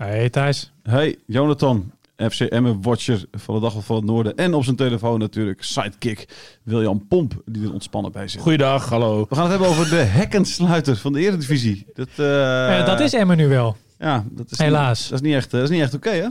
[0.00, 0.72] Hey Thijs.
[0.82, 1.92] Hey, Jonathan.
[2.16, 4.36] FC Emmen Watcher van de Dag van het Noorden.
[4.36, 6.28] En op zijn telefoon natuurlijk sidekick
[6.62, 8.40] William Pomp, die er ontspannen bij zit.
[8.40, 9.26] Goeiedag, hallo.
[9.28, 11.86] We gaan het hebben over de hekkensluiter van de Eredivisie.
[11.94, 13.76] Dat, uh, ja, dat is Emmen nu wel.
[13.98, 15.00] Ja, dat is Helaas.
[15.00, 16.28] Niet, dat is niet echt, dat is niet echt oké, hè?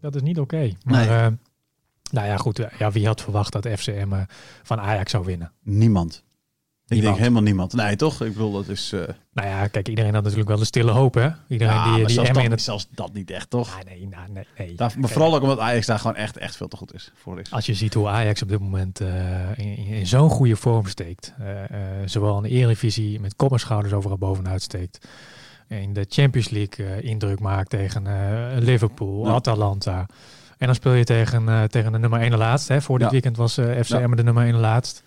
[0.00, 0.70] Dat is niet oké.
[0.84, 1.16] Maar, Nee.
[1.18, 1.26] eh,
[2.10, 2.58] nou ja, goed.
[2.58, 4.26] eh, ja, wie had verwacht dat FC Emmen
[4.62, 5.52] van Ajax zou winnen?
[5.62, 6.22] Niemand.
[6.90, 7.16] Ik Niemand.
[7.18, 7.72] denk helemaal niemand.
[7.72, 8.22] Nee, toch?
[8.22, 8.92] Ik bedoel, dat is...
[8.92, 9.00] eh
[9.32, 11.28] Nou ja, kijk, iedereen had natuurlijk wel de stille hoop, hè?
[11.48, 12.62] Iedereen ja, die, die zelfs, dat, het...
[12.62, 13.68] zelfs dat niet echt, toch?
[13.78, 14.74] Ah, nee, nou, nee, nee.
[14.74, 17.12] Daar, maar vooral ook omdat Ajax daar gewoon echt, echt veel te goed is.
[17.14, 17.50] Voor is.
[17.50, 21.32] Als je ziet hoe Ajax op dit moment eh, in, zo'n goede vorm steekt.
[21.38, 21.48] eh,
[22.04, 25.08] zowel in de Eredivisie met kop en schouders overal bovenuit steekt.
[25.68, 28.06] In de Champions League indruk maakt tegen
[28.58, 29.32] Liverpool, Ja.
[29.32, 30.06] Atalanta.
[30.58, 32.68] En dan speel je tegen, tegen de nummer 1 laatst.
[32.68, 32.80] Hè.
[32.82, 33.12] Voor dit Ja.
[33.12, 33.90] weekend was FC.
[33.90, 35.02] Emmen de nummer 1 laatst.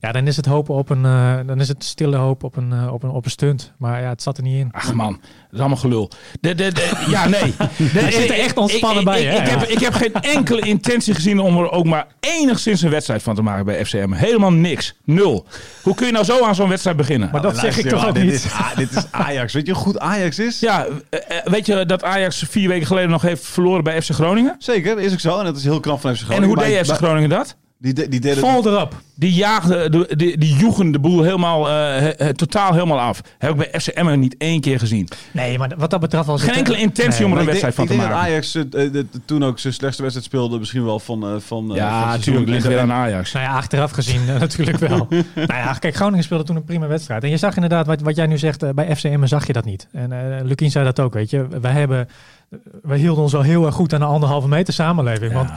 [0.00, 2.72] Ja, dan is het hopen op een, eh, dan is het stille hoop op een,
[2.72, 3.72] eh, op een, op een stunt.
[3.78, 4.68] Maar ja, het zat er niet in.
[4.72, 6.10] Ach man, dat is allemaal gelul.
[6.40, 7.54] De, de, de- ja, nee.
[7.58, 9.42] Hij zit er echt ontspannen ik, bij, Ik, hè?
[9.42, 13.22] ik, heb, ik heb geen enkele intentie gezien om er ook maar enigszins een wedstrijd
[13.22, 14.12] van te maken bij FCM.
[14.12, 14.94] Helemaal niks.
[15.04, 15.46] Nul.
[15.82, 17.28] Hoe kun je nou zo aan zo'n wedstrijd beginnen?
[17.32, 18.32] Maar dat zeg ik toch ook dit niet.
[18.32, 19.52] Is, ah, dit is Ajax.
[19.52, 20.60] Weet je hoe goed Ajax is?
[20.60, 24.54] Ja, eh, weet je dat Ajax vier weken geleden nog heeft verloren bij FC Groningen?
[24.58, 25.38] Zeker, is ook zo.
[25.38, 26.42] En dat is heel knap van FC Groningen.
[26.42, 27.56] en hoe deed FC Groningen dat?
[27.82, 29.00] Die, de- die deden Vol erop.
[29.14, 33.20] Die jaagde, de- die, die joegen de boel helemaal, eh, he- he- totaal helemaal af.
[33.38, 35.08] Heb ik bij FCM niet één keer gezien.
[35.32, 36.58] Nee, maar wat dat betreft was Geen het...
[36.58, 38.16] enkele intentie om er een wedstrijd denk, van te maken.
[38.22, 40.58] Ajax eh, eh, de- toen ook zijn slechtste wedstrijd speelde.
[40.58, 41.24] Misschien wel van...
[41.26, 43.32] eh, van eh, Ja, natuurlijk ligt weer aan Ajax.
[43.32, 45.06] Nou ja, achteraf gezien eh, natuurlijk wel.
[45.34, 47.22] nou ja, kijk, Groningen speelde toen een prima wedstrijd.
[47.22, 49.64] En je zag inderdaad, wat, wat jij nu zegt, eh, bij FCM zag je dat
[49.64, 49.86] niet.
[49.92, 51.46] En eh Lukien zei dat ook, weet je.
[51.60, 52.08] Wij, hebben,
[52.82, 55.32] wij hielden ons wel heel erg goed aan de anderhalve meter samenleving.
[55.32, 55.50] Want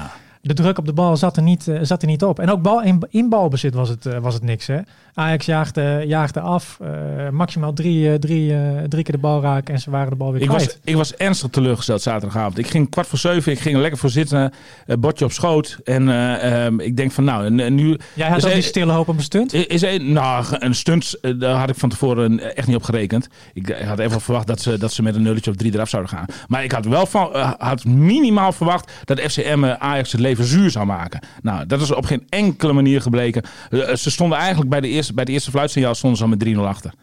[0.46, 2.40] de druk op de bal zat er niet, eh, zat er niet op.
[2.40, 4.68] En ook bal, in, in balbezit was het, eh, was het niks.
[4.68, 4.78] Hè?
[5.14, 6.78] Ajax jaagde, jaagde af.
[6.82, 8.54] eh, maximaal drie, drie,
[8.88, 10.66] drie keer de bal raken en ze waren de bal weer Ik kwijt.
[10.66, 12.58] was, ik was ernstig teleurgesteld zaterdagavond.
[12.58, 14.54] Ik ging kwart voor zeven, ik ging er lekker voor zitten,
[15.00, 15.78] bordje op schoot.
[15.84, 16.10] En
[16.42, 19.24] ehm, ik denk van nou, nu Jij had ook hij- die stille hoop op een
[19.24, 19.54] stunt?
[19.54, 23.28] is een, nou, een stunt, daar had ik van tevoren echt niet op gerekend.
[23.54, 26.12] Ik had even verwacht dat ze, dat ze met een nulletje of drie eraf zouden
[26.12, 26.26] gaan.
[26.48, 30.86] Maar ik had wel van, had minimaal verwacht dat FCM Ajax het leven zuur zou
[30.86, 31.20] maken.
[31.42, 33.44] Nou, dat is op geen enkele manier gebleken.
[33.70, 36.40] Eh, ze stonden eigenlijk bij de eerste, bij de eerste fluitsignaal stonden ze al met
[36.40, 36.94] 3-0 achter.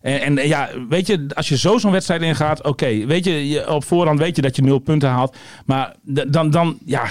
[0.00, 3.64] En, en eh, ja, weet je, als je zo zo'n wedstrijd ingaat, oké, weet je,
[3.68, 5.36] op voorhand weet je dat je nul punten haalt.
[5.66, 7.04] Maar dan, dan, ja,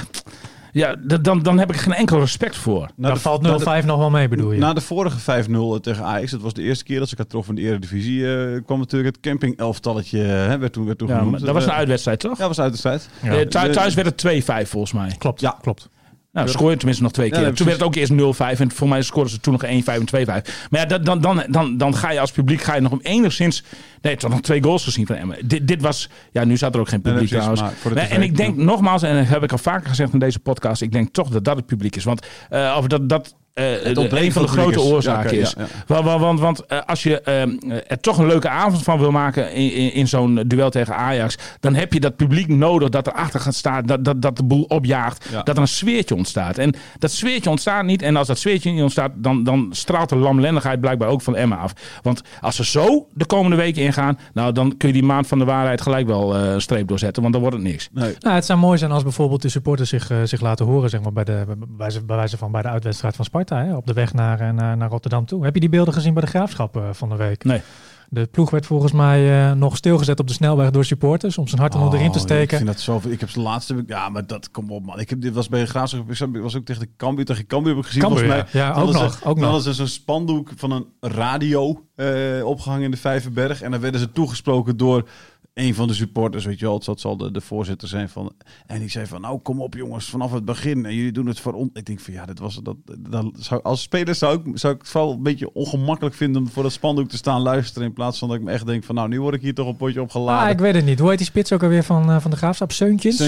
[0.72, 2.82] ja, dan, dan heb ik geen enkel respect voor.
[2.96, 4.60] Na Dan de- valt na 0-5 de- nog wel mee, bedoel je?
[4.60, 7.56] Na de vorige 5-0 tegen Ajax, dat was de eerste keer dat ze elkaar troffen
[7.56, 11.40] in de Eredivisie, eh kwam natuurlijk het camping-elftalletje, hè, werd toen, werd toen Ja, genoemd.
[11.46, 12.38] dat was een Eh, uitwedstrijd, toch?
[12.38, 13.10] Ja, was uit de strijd.
[13.22, 13.30] Ja.
[13.32, 15.16] Eh, thu- De- thuis werd het 2-5 volgens mij.
[15.18, 15.58] Klopt, Ja.
[15.62, 15.90] klopt.
[16.32, 17.54] Nou, scoorde je tenminste nog twee keer.
[17.54, 18.12] toen werd het ook eerst
[18.58, 20.26] 0-5 en voor mij scoorden ze toen nog 1-5 en 2-5.
[20.70, 23.64] Maar ja, dan, dan, dan, dan ga je als publiek ga je nog om enigszins...
[24.02, 25.48] Nee, toch nog twee goals gezien van Emmen.
[25.48, 26.10] Dit, dit was...
[26.32, 27.94] Ja, nu zat er ook geen publiek nee, precies, trouwens.
[27.94, 30.82] maar en ik denk nogmaals, en dat heb ik al vaker gezegd in deze podcast...
[30.82, 32.04] Ik denk toch dat dat het publiek is.
[32.04, 33.10] Want uh, of dat...
[33.10, 35.50] dat Het de, ontbreken een van de het grote oorzaken is.
[35.50, 36.04] oké, ja, ja.
[36.04, 37.42] Want, want, want, eh, als je eh,
[37.88, 41.38] er toch een leuke avond van wil maken in, in, in zo'n duel tegen Ajax,
[41.60, 44.64] dan heb je dat publiek nodig dat erachter gaat staan, dat, dat, dat de boel
[44.64, 45.44] opjaagt, Ja.
[45.44, 46.58] dat er een sfeertje ontstaat.
[46.58, 48.02] En dat sfeertje ontstaat niet.
[48.02, 51.56] En als dat sfeertje niet ontstaat, dan, dan straalt de lamlendigheid blijkbaar ook van Emma
[51.56, 51.74] af.
[52.02, 55.40] Want als ze zo de komende weken ingaan, nou dan kun je die maand van
[55.40, 57.90] de waarheid gelijk wel eh, een streep doorzetten, want dan wordt het niks.
[57.92, 58.16] Nee.
[58.20, 61.02] Nou, het zou mooi zijn als bijvoorbeeld de supporters zich, eh, zich laten horen, zeg
[61.02, 63.88] maar, bij, de, bij, wijze, bij wijze van bij de uitwedstrijd van Sparta, hè, op
[63.88, 65.44] de weg naar, eh, naar, naar Rotterdam toe.
[65.44, 67.44] Heb je die beelden gezien bij de Graafschap eh, van de week?
[67.44, 67.62] Nee.
[68.10, 71.62] De ploeg werd volgens mij eh, nog stilgezet op de snelweg door supporters om zijn
[71.62, 72.58] hart onder de riem te Oh, Ik steken.
[72.58, 73.02] vind dat zo.
[73.08, 73.84] Ik heb de laatste.
[73.88, 75.00] Ja, maar dat kom op man.
[75.00, 76.12] Ik heb dit was bij Graafschap.
[76.12, 77.26] Ik was ook tegen de Cambuur.
[77.26, 78.02] Tegen Cambuur heb ik gezien.
[78.02, 78.62] Cambuur, volgens mij.
[78.62, 78.74] ja.
[78.74, 79.44] Ook nog, Ze, ook nog.
[79.46, 82.08] hadden ze zo'n spandoek van een radio eh,
[82.44, 83.62] opgehangen in de Vijverberg.
[83.62, 85.08] En dan werden ze toegesproken door
[85.54, 88.34] een van de supporters, weet je wel, dat zal de, de voorzitter zijn van.
[88.66, 90.86] En die zei van, nou kom op jongens, vanaf het begin.
[90.86, 91.70] En jullie doen het voor ons.
[91.74, 92.76] Ik denk van ja, dat was dat.
[93.00, 96.50] dat zou, als speler zou ik, zou ik het wel een beetje ongemakkelijk vinden om
[96.50, 97.88] voor dat spandoek te staan luisteren.
[97.88, 99.68] In plaats van dat ik me echt denk van, nou nu word ik hier toch
[99.68, 100.46] een potje opgeladen.
[100.46, 101.00] Ah, ik weet het niet.
[101.00, 102.72] Hoe heet die spits ook alweer van, eh, van de Graafschap?
[102.72, 103.22] Seuntjes?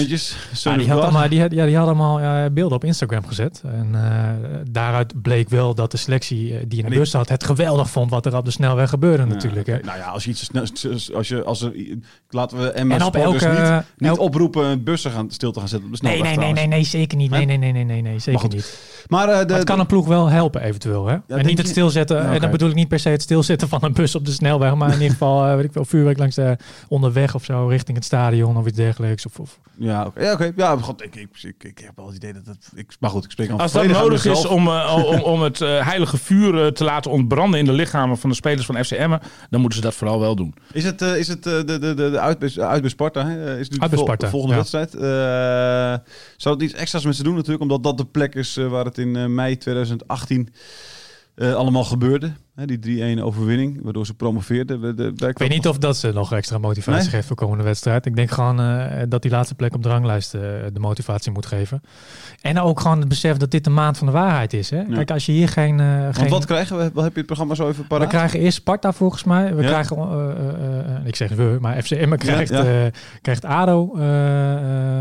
[0.64, 3.62] Ah, die had allemaal, die had, ja, die had allemaal eh, beelden op Instagram gezet.
[3.64, 7.90] En eh, daaruit bleek wel dat de selectie die in de bus zat het geweldig
[7.90, 9.66] vond wat er op de snelweg gebeurde natuurlijk.
[9.66, 9.78] Hè.
[9.78, 10.62] Nou ja, als je iets snel,
[11.14, 11.72] als je, als er,
[12.28, 15.58] laten we Emma En op Sporters elke- niet, niet elk- oproepen bussen gaan stil te
[15.58, 16.92] gaan zetten op de Nee, snelweg nee, nee, nee, trouwens.
[16.92, 17.30] nee, zeker niet.
[17.30, 18.78] Nee, nee, nee, nee, nee, nee zeker niet.
[19.08, 21.06] Maar, eh, de, Maar het kan een ploeg wel helpen eventueel.
[21.06, 21.16] Hè?
[21.28, 21.72] en niet het je?
[21.72, 22.16] stilzetten.
[22.16, 24.32] Ja, En dan bedoel ik niet per se het stilzetten van een bus op de
[24.32, 24.74] snelweg.
[24.74, 26.56] Maar in ieder geval, eh, weet ik veel, vuurwerk langs de
[26.88, 27.66] onderweg of zo.
[27.66, 29.26] Richting het stadion of iets dergelijks.
[29.26, 29.58] Of, of.
[29.78, 30.22] Ja, oké.
[30.22, 30.52] Ja, oké.
[30.56, 32.68] Ja, god, ik, ik, ik, ik heb wel het idee dat het...
[32.74, 35.60] Ik, maar goed, ik spreek al Als dat nodig is om, eh, om, om het
[35.60, 39.16] eh, heilige vuur eh, te laten ontbranden in de lichamen van de spelers van FCM,
[39.50, 40.54] dan moeten ze dat vooral wel doen.
[40.72, 43.26] Is het, eh, is het eh, de, de, de, de uit, bij- uit bij Sparta?
[43.26, 43.52] Hè?
[43.54, 44.60] Eh, Is nu de Uit bij vol- Sparta, volgende ja.
[44.60, 44.94] wedstrijd.
[44.94, 46.06] Eh,
[46.36, 47.62] zou het iets extra's met ze doen natuurlijk?
[47.62, 50.48] Omdat dat de plek is eh, waar het in eh, mei 2018
[51.34, 52.32] eh, allemaal gebeurde.
[52.54, 54.80] Hè, die 3-1 overwinning, waardoor ze promoveerden.
[54.80, 57.10] We- de- Ik weet niet of dat ze nog extra motivatie Nee?
[57.10, 58.06] geeft voor komende wedstrijd.
[58.06, 60.40] Ik denk gewoon eh, dat die laatste plek op de ranglijst eh,
[60.72, 61.80] de motivatie moet geven.
[62.40, 64.70] En ook gewoon het besef dat dit de maand van de waarheid is.
[64.70, 64.84] Hè?
[64.84, 65.76] Kijk, als je hier geen...
[65.76, 66.90] Want geen wat krijgen we?
[66.92, 68.08] Wat heb je het programma zo even we paraat?
[68.08, 69.54] krijgen eerst Sparta volgens mij.
[69.54, 69.68] We Ja.
[69.68, 69.96] krijgen,
[71.06, 72.90] ik zeg we, maar FCM krijgt, ja.
[73.22, 73.90] krijgt ADO,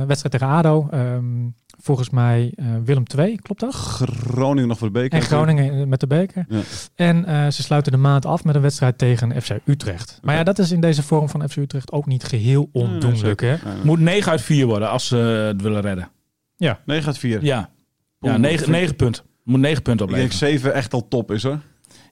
[0.07, 0.87] wedstrijd tegen ADO.
[0.91, 1.23] Ehm,
[1.83, 3.73] volgens mij eh, Willem II, klopt dat?
[3.73, 5.19] Groningen nog voor de beker.
[5.19, 6.45] En Groningen eh, met de beker.
[6.49, 6.59] Ja.
[6.95, 10.19] En eh, ze sluiten de maand af met een wedstrijd tegen FC Utrecht.
[10.21, 13.41] Maar ja, dat is in deze vorm van FC Utrecht ook niet geheel ondoenlijk.
[13.41, 13.47] hè?
[13.47, 13.83] Nee, nee.
[13.83, 16.09] Moet 9 uit 4 worden als ze het willen redden.
[16.57, 17.43] 9 uit 4.
[17.43, 17.69] Ja,
[18.19, 19.23] ja Oeh, 9, vind- 9 punten.
[19.43, 20.59] Moet 9 punten Ik denk opleveren.
[20.59, 21.59] 7 echt al top is hoor.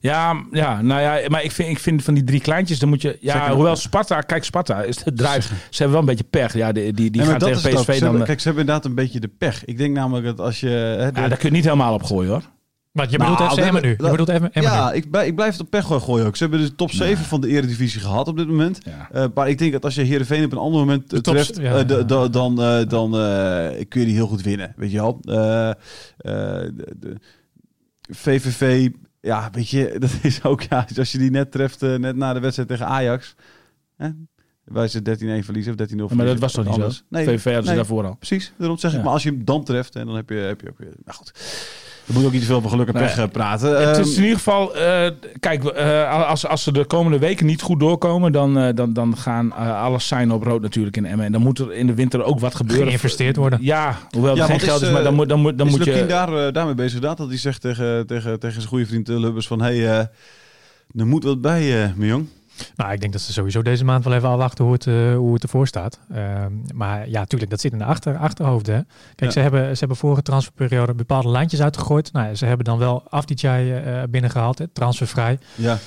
[0.02, 3.02] Ja, ja, nou ja, maar ik vind, ik vind van die drie kleintjes, dan moet
[3.02, 3.18] je...
[3.20, 3.54] Ja, Zeker.
[3.54, 5.44] hoewel Sparta, kijk Sparta, is het draait.
[5.44, 6.52] Ze hebben wel een beetje pech.
[6.54, 7.80] Ja, die, die, die Nee, gaan dat tegen.
[7.80, 8.08] PSV dan...
[8.08, 9.64] hebben- Kijk, ze hebben inderdaad een beetje de pech.
[9.64, 10.68] Ik denk namelijk dat als je...
[10.68, 12.42] Hè, de- ja, daar kun je niet helemaal op gooien hoor.
[12.92, 14.06] Maar je Nou, bedoelt FC Emmen hebben- nu?
[14.10, 14.62] Je bedoelt nu?
[14.62, 16.36] ja, ik, bij- ik blijf het op pech gooien- gooien ook.
[16.36, 18.78] Ze hebben de top 7 van de eredivisie gehad op dit moment.
[18.84, 19.08] Ja.
[19.12, 21.74] Eh, maar ik denk dat als je Heerenveen op een ander moment eh, treft, ja,
[21.74, 24.72] eh, dan, eh, dan eh, kun je die heel goed winnen.
[24.76, 25.18] Weet je wel.
[25.24, 25.74] Eh, eh,
[26.16, 27.16] de, de
[28.10, 28.88] VVV,
[29.22, 32.32] ja, weet je, dat is ook, ja, als je die net treft, eh, net na
[32.32, 33.34] de wedstrijd tegen Ajax.
[33.96, 34.08] Hè?
[34.64, 35.02] Wij ze 13-1
[35.44, 36.16] verliezen of 13-0 verliezen.
[36.16, 36.96] maar dat was toch niet Anders.
[36.96, 37.02] zo?
[37.08, 37.76] Nee, VVV hadden ze nee.
[37.76, 38.14] daarvoor al.
[38.14, 38.96] Precies, daarom zeg ik.
[38.96, 39.02] Ja.
[39.04, 40.92] Maar als je hem dan treft, en dan heb je, heb je ook weer...
[41.04, 41.32] Nou goed,
[42.04, 43.86] we moeten ook niet te veel van geluk en pech eh, praten.
[43.88, 45.10] Het Ehm, is in ieder geval, eh,
[45.40, 49.16] kijk, eh, als, als ze de komende weken niet goed doorkomen, dan, eh, dan, dan
[49.16, 51.26] gaan alles zijn op rood natuurlijk in Emmen.
[51.26, 52.86] En dan moet er in de winter ook wat gebeuren.
[52.86, 53.58] Geïnvesteerd worden.
[53.62, 55.76] Ja, hoewel Ja, er geen is, geld is, maar dan moet, dan moet, dan is
[55.76, 56.06] moet je...
[56.06, 57.18] daar, daarmee bezig inderdaad?
[57.18, 59.62] Dat hij zegt tegen, tegen, tegen zijn goede vriend Lubbers van...
[59.62, 62.26] Hé, hey, eh, er moet wat bij, eh mijn jong.
[62.76, 65.32] Nou, ik denk dat ze sowieso deze maand wel even afwachten hoe het, eh, hoe
[65.34, 65.98] het ervoor staat.
[66.12, 68.66] Ehm, maar ja, tuurlijk, dat zit in de achter, achterhoofd.
[68.66, 68.72] Hè?
[68.82, 68.84] Kijk,
[69.16, 69.30] Ja.
[69.30, 72.12] ze, hebben, ze hebben vorige transferperiode bepaalde lijntjes uitgegooid.
[72.12, 75.38] Nou, ja, ze hebben dan wel Afdijay eh binnengehaald, hè, transfervrij.
[75.54, 75.78] Ja,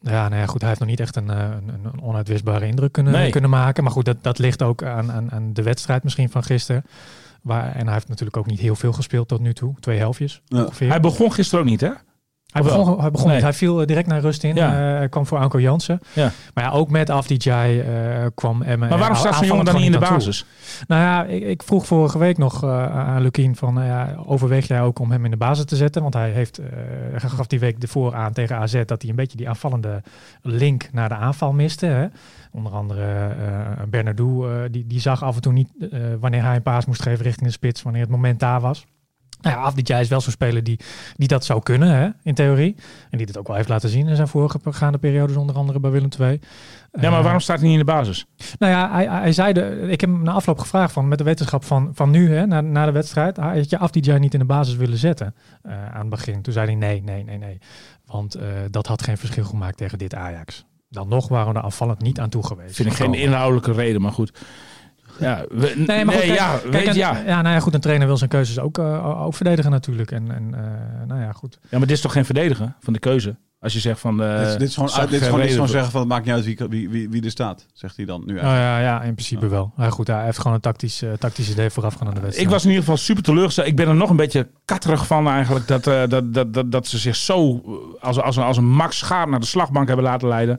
[0.00, 2.92] Ja, nou ja, goed, hij heeft nog niet echt een, eh, een, een onuitwisbare indruk
[2.92, 3.30] kunnen, Nee.
[3.30, 3.82] kunnen maken.
[3.84, 6.84] Maar goed, dat, dat ligt ook aan, aan, aan de wedstrijd misschien van gisteren.
[7.42, 9.74] Waar, en hij heeft natuurlijk ook niet heel veel gespeeld tot nu toe.
[9.80, 10.62] Twee helftjes Ja.
[10.64, 10.88] ongeveer.
[10.88, 11.90] Hij begon gisteren ook niet, hè?
[12.52, 12.78] Hij wel?
[12.78, 13.34] begon, hij, begon Nee.
[13.36, 13.44] niet.
[13.44, 14.54] hij viel eh, direct naar rust in.
[14.54, 15.00] Ja.
[15.00, 16.00] Eh, kwam voor Anko Jansen.
[16.12, 16.30] Ja.
[16.54, 18.88] Maar ja, ook met Afdijay eh kwam Emmen.
[18.88, 20.08] Maar waarom staat zo'n jongen dan niet in de toe.
[20.08, 20.44] basis?
[20.86, 24.82] Nou ja, ik, ik vroeg vorige week nog aan Lukien van, nou ja, overweeg jij
[24.82, 26.02] ook om hem in de basis te zetten?
[26.02, 26.60] Want hij heeft,
[27.16, 30.02] gaf die week ervoor aan tegen AZ dat hij een beetje die aanvallende
[30.42, 31.86] link naar de aanval miste.
[31.86, 32.06] Hè?
[32.52, 33.34] Onder andere
[33.88, 35.68] Bernardo, die, die zag af en toe niet
[36.20, 38.86] wanneer hij een paas moest geven richting de spits, wanneer het moment daar was.
[39.42, 40.80] Nou ja, Afdijay is wel zo'n speler die,
[41.16, 42.76] die dat zou kunnen, hè, in theorie.
[43.10, 45.80] En die het ook wel heeft laten zien in zijn vorige gaande periodes, onder andere
[45.80, 46.40] bij Willem II.
[47.00, 48.26] Ja, maar Eh, waarom staat hij niet in de basis?
[48.58, 51.24] nou ja, hij, hij zei, de, ik heb hem na afloop gevraagd van, met de
[51.24, 54.46] wetenschap van, van nu, hè, na, na de wedstrijd, had je Afdijay niet in de
[54.46, 56.42] basis willen zetten eh, aan het begin.
[56.42, 57.58] Toen zei hij nee, nee, nee, nee.
[58.06, 60.64] Want eh, dat had geen verschil gemaakt tegen dit Ajax.
[60.88, 62.76] Dan nog waren we er afvallend niet aan toe geweest.
[62.76, 64.32] Vind ik geen inhoudelijke reden, maar goed.
[65.18, 67.22] Ja, we, Nee, maar goed, kijk, ja, kijk, weet, en- ja.
[67.26, 70.10] ja, nou ja, goed, een trainer wil zijn keuzes ook, eh, ook verdedigen natuurlijk.
[70.10, 71.58] En, en eh, nou ja, goed.
[71.62, 73.36] ja, maar dit is toch geen verdedigen van de keuze?
[73.60, 74.22] Als je zegt van...
[74.22, 76.00] eh, dit, is- dit is gewoon, uit, dit is gewoon, zeggen van...
[76.00, 78.46] Het maakt niet uit wie, wie, wie, wie er staat, zegt hij dan nu Nou
[78.46, 78.68] eigenlijk.
[78.68, 79.72] ja, ja, in principe wel.
[79.76, 82.46] Maar goed, hij heeft gewoon een tactisch, tactisch idee voorafgaand aan de wedstrijd.
[82.48, 83.66] Ik was in ieder geval super teleurgesteld.
[83.66, 85.66] Ik ben er nog een beetje katterig van eigenlijk.
[85.68, 87.72] Dat, eh, dat, dat, dat, dat ze zich zo eh,
[88.04, 90.58] als, als, een- als een Max Schaar naar de slagbank hebben laten leiden.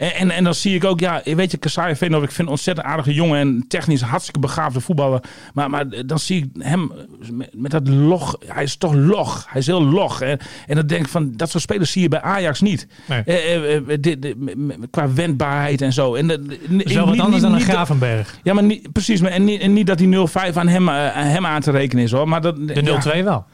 [0.00, 2.52] En, en, en dan zie ik ook, ja, weet je, Kasai Veenhoff, ik vind een
[2.54, 5.20] ontzettend aardige jongen en technisch hartstikke begaafde voetballer.
[5.54, 6.92] Maar, maar dan zie ik hem
[7.32, 10.20] met, met dat log, hij is toch log, hij is heel log.
[10.20, 12.86] En, en dan denk ik van, dat soort spelers zie je bij Ajax niet.
[13.08, 13.22] Nee.
[13.22, 16.14] Eh, eh, eh, m- m- qua wendbaarheid en zo.
[16.14, 18.38] En, dat- Dat is wel wat niet- anders niet- dan een Gravenberg.
[18.42, 19.20] Ja, maar niet, precies.
[19.20, 21.70] Maar, en, niet, en niet dat die 0-5 aan hem, eh, aan hem aan te
[21.70, 22.28] rekenen is hoor.
[22.28, 23.24] Maar dat, De 0-2 ja.
[23.24, 23.44] wel.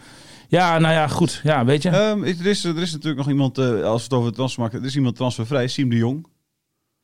[0.49, 1.41] Ja, nou ja, goed.
[1.43, 1.89] Ja, weet je.
[1.89, 4.81] Ehm, er, is, er is natuurlijk nog iemand, eh, als we het over transfer maken,
[4.81, 6.27] er is iemand transfervrij, Siem de Jong.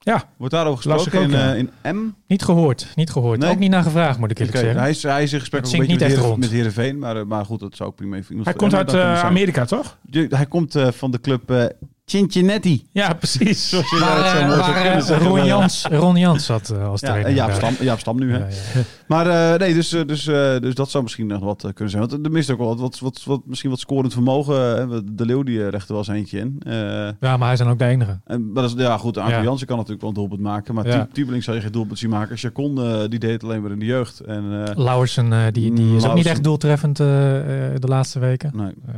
[0.04, 1.52] Ja, Wordt daarover gesproken ook, in, ja.
[1.52, 2.14] eh, in M?
[2.26, 2.92] Niet gehoord.
[2.94, 3.38] Niet gehoord.
[3.38, 3.50] Nee?
[3.50, 4.80] Ook niet naar gevraagd, moet ik eerlijk zeggen.
[4.80, 6.38] hij, is, hij is in gesprek ook een beetje niet met, rond.
[6.38, 9.24] met Heerenveen, maar, eh, maar goed, dat zou ook prima even hij komt uit eh,
[9.24, 9.98] Amerika, toch?
[10.10, 11.72] Hij komt van de club
[12.04, 12.86] Cincinnati.
[12.92, 13.68] Ja, precies.
[13.68, 14.84] Zoals je Waar, dat eh, waar,
[15.20, 15.26] eh.
[15.26, 17.28] Ron Jans, Ron Jans zat eh, als Ja, trainer.
[17.30, 17.54] en Jaap Ja.
[17.54, 18.38] Stam, Jaap Stam nu, hè.
[18.38, 18.80] Ja, ja.
[19.06, 21.90] Maar eh, nee, dus, eh, dus, eh, dus dat zou misschien nog wat eh, kunnen
[21.92, 22.08] zijn.
[22.08, 24.78] Want er mist ook wel wat, wat, wat, wat, misschien wat scorend vermogen.
[24.92, 26.60] eh, De Leeuw die eh, recht er wel eens eentje in.
[26.66, 28.20] Eh, Ja, maar hij is dan ook de enige.
[28.24, 29.42] en, maar dat is, ja, goed, Ja.
[29.42, 30.74] Jansen kan natuurlijk wel een doelpunt maken.
[30.74, 30.94] Maar Ja.
[30.94, 31.08] ja.
[31.12, 32.36] Tubeling zou je geen doelpunt zien maken.
[32.36, 34.20] Chacon, eh, die deed het alleen maar in de jeugd.
[34.20, 37.38] En, eh, Lauwersen, eh, die, die is ook niet echt doeltreffend eh,
[37.74, 38.50] eh, de laatste weken.
[38.54, 38.94] nee, Eh,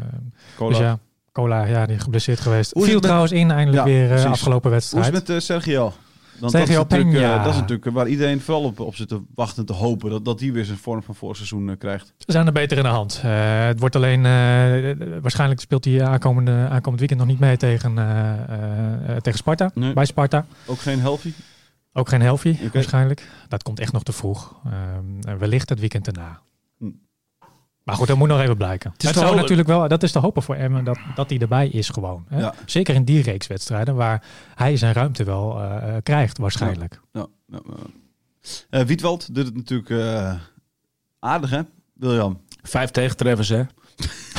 [0.56, 0.70] Cola.
[0.70, 0.98] dus ja,
[1.34, 2.72] Cola, ja, die geblesseerd geweest.
[2.72, 4.26] Hoe Viel met- trouwens in eindelijk Ja, weer eh, precies.
[4.26, 5.14] afgelopen Hoe is wedstrijd.
[5.18, 5.92] het met eh, Sergio?
[6.40, 7.22] Want Sergio dat, is Peña.
[7.22, 10.10] eh, dat is natuurlijk waar iedereen vooral op, op zit te wachten en te hopen.
[10.10, 12.06] Dat, dat die weer zijn vorm van voorseizoen eh, krijgt.
[12.18, 13.20] Ze zijn er beter in de hand.
[13.24, 17.56] Eh, het wordt alleen, eh, eh, waarschijnlijk speelt hij aankomende, aankomend weekend nog niet mee
[17.56, 18.04] tegen, eh,
[18.48, 19.70] eh, eh, tegen Sparta.
[19.74, 19.92] Nee.
[19.92, 20.46] Bij Sparta.
[20.66, 21.32] Ook geen healthy?
[21.92, 23.28] Ook geen healthy waarschijnlijk.
[23.48, 24.54] Dat komt echt nog te vroeg.
[24.64, 26.40] Ehm, wellicht het weekend erna.
[27.84, 28.90] Maar goed, dat moet nog even blijken.
[28.96, 31.30] is Het te zou hopen- natuurlijk wel, dat is te hopen voor Emmen dat, dat
[31.30, 32.24] hij erbij is gewoon.
[32.28, 32.38] Hè?
[32.38, 32.54] Ja.
[32.66, 34.22] Zeker in die reeks wedstrijden waar
[34.54, 37.00] hij zijn ruimte wel eh, eh, krijgt waarschijnlijk.
[37.12, 37.74] Ja, ja, ja.
[38.70, 40.34] Eh, Wietwald doet het natuurlijk eh,
[41.18, 41.60] aardig, hè,
[41.94, 42.40] William?
[42.62, 43.62] Vijf tegentreffers, hè?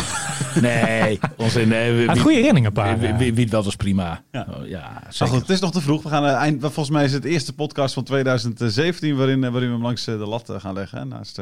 [0.62, 1.68] nee, onzin.
[1.68, 3.00] Nee, Hij had goede herinneringen, paar.
[3.18, 4.22] wie, wel was prima.
[4.32, 4.48] Ja.
[4.50, 5.34] Oh, ja Maar zeker.
[5.34, 6.04] goed, het is nog te vroeg.
[6.04, 9.50] We gaan, eh, eind, volgens mij is het de eerste podcast van 2017 waarin, eh,
[9.52, 11.08] waarin we hem langs eh, de lat gaan leggen.
[11.08, 11.40] Naast,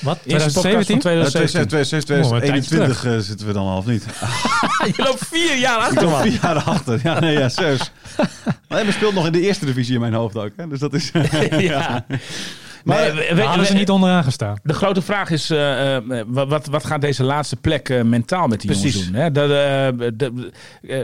[0.00, 0.18] Wat?
[0.24, 1.00] Eerste podcast 2017?
[1.00, 2.06] van eh, 2017.
[2.06, 4.04] 2021 eh, zitten we dan half niet.
[4.96, 6.22] Je loopt vier jaar Ik achter, kom man.
[6.22, 7.00] vier jaar achter.
[7.02, 7.90] Ja, nee, ja, serieus.
[8.68, 10.50] Maar we speelt nog in de eerste divisie in mijn hoofd ook.
[10.56, 10.68] Hè?
[10.68, 11.10] Dus dat is...
[11.58, 12.06] ja.
[12.86, 14.56] Maar, Nee, eh, we- hadden ze niet onderaan gestaan.
[14.62, 18.46] De grote vraag is, eh, eh, wat, wat, wat gaat deze laatste plek eh, mentaal
[18.48, 18.92] met die Precies.
[18.92, 19.20] jongens doen?
[19.20, 19.30] Hè?
[19.30, 19.50] Dat,
[20.80, 20.98] eh,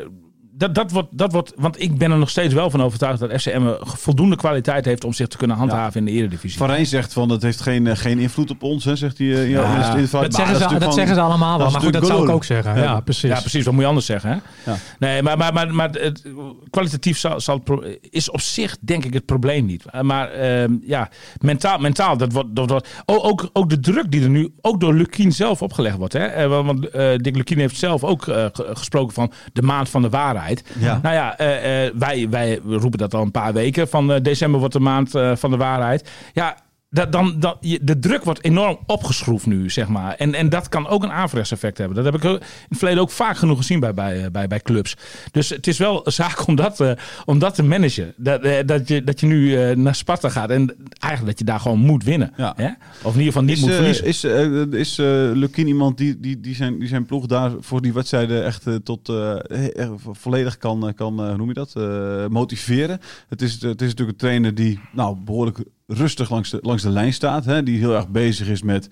[0.55, 3.21] dat, dat, dat, wordt, dat wordt, want ik ben er nog steeds wel van overtuigd
[3.21, 6.59] dat FCM voldoende kwaliteit heeft om zich te kunnen handhaven in de eredivisie.
[6.59, 9.27] Van Rijn zegt van, het heeft geen, eh, geen invloed op ons, hè, zegt hij.
[9.27, 10.29] in jouw- Ja, in het- in het verhaal.
[10.29, 11.59] Dat Maar zeggen, ze, dat zeggen ze allemaal wel.
[11.65, 12.75] dat Maar goed, dat zou ik ook zeggen.
[12.77, 13.01] Ja, Ja.
[13.01, 13.31] precies.
[13.31, 13.65] Ja, precies.
[13.65, 14.31] Wat moet je anders zeggen?
[14.31, 14.71] Hè?
[14.71, 14.77] Ja.
[14.99, 16.23] Nee, maar, maar, maar, maar het,
[16.71, 19.85] kwalitatief zal, zal het pro- is op zich denk ik het probleem niet.
[19.85, 21.09] Eh, Maar ehm, ja,
[21.41, 24.95] mentaal, mentaal dat wordt, dat wordt ook, ook de druk die er nu ook door
[24.95, 26.13] Lukien zelf opgelegd wordt.
[26.13, 26.25] Hè?
[26.25, 30.03] Eh, Want eh, Dick Lukien heeft zelf ook eh, ge- gesproken van de maand van
[30.03, 30.41] de waarheid.
[30.79, 30.99] Ja.
[31.03, 33.89] Nou ja, eh, eh, wij, wij roepen dat al een paar weken.
[33.89, 36.11] Van eh, december wordt de maand van de waarheid.
[36.33, 36.57] Ja,
[36.93, 40.15] dat, dan, dat, je- de druk wordt enorm opgeschroefd nu, zeg maar.
[40.15, 41.97] En, en dat kan ook een averechts effect hebben.
[41.97, 44.97] Dat heb ik in het verleden ook vaak genoeg gezien bij, bij, bij, bij clubs.
[45.31, 46.91] Dus het is wel een zaak om dat, eh,
[47.25, 48.15] om dat te managen.
[48.17, 51.53] Dat, eh, dat, je, dat je nu eh, naar Sparta gaat en eigenlijk dat je
[51.53, 52.33] daar gewoon moet winnen.
[52.37, 52.53] Ja.
[52.57, 52.69] Hè?
[53.03, 54.05] Of in ieder geval niet Is, moet eh, verliezen.
[54.07, 57.83] is, eh, is eh, Lukien iemand die, die, die, zijn, die zijn ploeg daar voor
[57.83, 59.37] die wedstrijden echt eh, tot eh,
[59.83, 63.01] eh, volledig kan, eh, kan eh, hoe noem je dat, eh, motiveren?
[63.29, 65.59] Het is, het is natuurlijk een trainer die nou, behoorlijk
[65.93, 67.45] rustig langs de, langs de lijn staat.
[67.45, 67.63] Hè?
[67.63, 68.89] Die heel erg bezig is met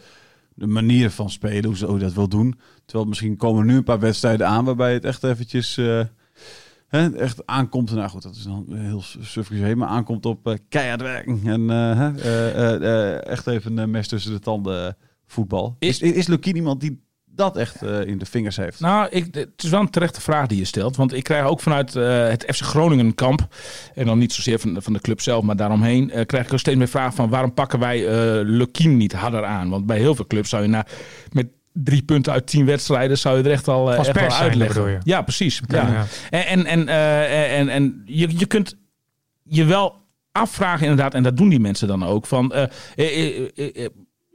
[0.54, 2.58] de manier van spelen, hoe ze dat wil doen.
[2.84, 5.76] Terwijl misschien komen er nu een paar wedstrijden aan waarbij het echt eventjes...
[5.76, 6.00] eh,
[6.88, 10.54] Hè, echt aankomt, nou goed, dat is dan heel suf gezegd, maar aankomt op eh,
[10.68, 11.40] keihard werken.
[11.44, 15.76] En eh, echt even een mes tussen de tanden voetbal.
[15.78, 17.02] Is, Is- is, Lukien iemand die
[17.34, 18.80] dat echt eh, in de vingers heeft?
[18.80, 20.96] Nou, ik, het is wel een terechte vraag die je stelt.
[20.96, 23.46] Want ik krijg ook vanuit eh, het FC Groningen kamp,
[23.94, 26.58] en dan niet zozeer van, van de club zelf, maar daaromheen, eh, krijg ik ook
[26.58, 29.70] steeds meer vragen van waarom pakken wij eh Lukien niet harder aan?
[29.70, 30.86] Want bij heel veel clubs zou je na,
[31.32, 35.00] met drie punten uit tien wedstrijden, zou je er echt al, eh, echt zijn, uitleggen.
[35.04, 35.60] Ja, precies.
[35.66, 35.92] Ja, Ja.
[35.92, 36.06] ja.
[36.30, 38.76] En, en, en, eh, en, en je, je kunt
[39.42, 39.98] je wel
[40.32, 42.52] afvragen inderdaad, en dat doen die mensen dan ook, van...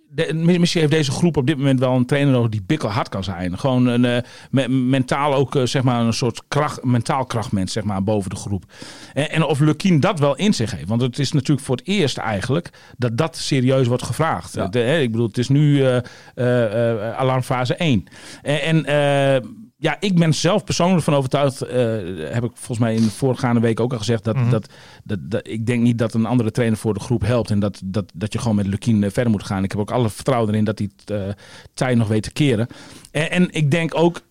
[0.10, 3.24] de, misschien heeft deze groep op dit moment wel een trainer nodig die bikkelhard kan
[3.24, 3.60] zijn.
[3.60, 4.18] Gewoon een, eh,
[4.52, 8.36] me- mentaal ook eh, zeg maar een soort kracht, mentaal krachtmens zeg maar, boven de
[8.36, 8.64] groep.
[9.14, 10.88] En, en of Lukien dat wel in zich heeft.
[10.88, 14.54] Want het is natuurlijk voor het eerst eigenlijk dat dat serieus wordt gevraagd.
[14.54, 14.68] Ja.
[14.68, 15.98] De- hè, ik bedoel, het is nu eh,
[17.16, 18.04] alarmfase 1.
[18.42, 21.78] En, en ja, ik ben zelf persoonlijk van overtuigd, eh,
[22.34, 24.50] heb ik volgens mij in de voorgaande week ook al gezegd, dat, Mhm.
[24.50, 24.70] dat,
[25.04, 27.82] dat, dat ik denk niet dat een andere trainer voor de groep helpt en dat,
[27.86, 29.64] dat, dat je gewoon met Lukien eh, verder moet gaan.
[29.64, 31.34] Ik heb ook alle vertrouwen erin dat hij het eh,
[31.74, 32.68] tijd nog weet te keren.
[33.12, 34.22] En, en ik denk ook,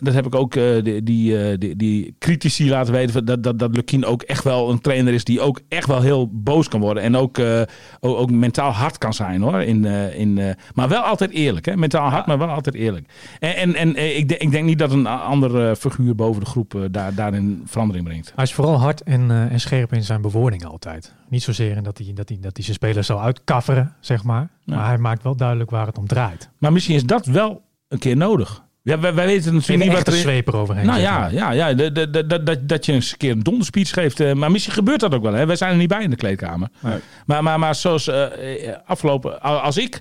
[0.00, 3.24] dat heb ik ook eh, die, die, eh, die, die critici laten weten.
[3.24, 6.28] Dat, dat, dat Lukien ook echt wel een trainer is die ook echt wel heel
[6.32, 7.02] boos kan worden.
[7.02, 7.62] En ook, eh,
[8.00, 9.62] ook, ook mentaal hard kan zijn hoor.
[9.62, 11.66] In, eh, in, eh, maar wel altijd eerlijk.
[11.66, 11.76] Hè?
[11.76, 13.08] Mentaal hard, maar wel altijd eerlijk.
[13.40, 16.46] En, en, en eh, ik, denk- ik denk niet dat een andere figuur boven de
[16.46, 18.32] groep eh, daar, daarin verandering brengt.
[18.34, 21.14] Hij is vooral hard en, eh, en scherp in zijn bewoordingen altijd.
[21.28, 24.48] Niet zozeer in dat hij, dat hij, dat hij zijn spelers zal uitkafferen, zeg maar.
[24.64, 24.74] Ja.
[24.76, 26.50] Maar hij maakt wel duidelijk waar het om draait.
[26.58, 28.62] Maar misschien is dat wel een keer nodig.
[28.86, 30.86] Ja, wij, wij weten natuurlijk niet wat er zweep eroverheen.
[30.86, 33.42] Nou ja, ja, ja de- de- de- de- dat, dat je eens een keer een
[33.42, 34.20] donderspeech geeft.
[34.20, 35.32] eh, maar misschien gebeurt dat ook wel.
[35.32, 35.46] Hè?
[35.46, 36.68] Wij zijn er niet bij in de kleedkamer.
[36.80, 36.98] Nee.
[37.26, 38.24] Maar, maar, maar zoals eh,
[38.86, 39.40] afgelopen...
[39.42, 40.00] Als ik,